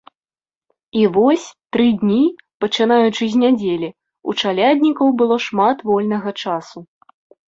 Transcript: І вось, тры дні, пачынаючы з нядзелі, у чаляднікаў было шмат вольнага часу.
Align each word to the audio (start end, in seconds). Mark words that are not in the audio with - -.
І 0.99 1.01
вось, 1.15 1.43
тры 1.75 1.83
дні, 1.99 2.21
пачынаючы 2.65 3.23
з 3.33 3.41
нядзелі, 3.43 3.89
у 4.33 4.35
чаляднікаў 4.45 5.13
было 5.21 5.35
шмат 5.45 5.85
вольнага 5.91 6.29
часу. 6.47 6.79